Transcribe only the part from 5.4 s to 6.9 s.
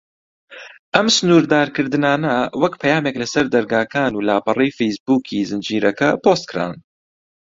زنجیرەکە پۆست کران.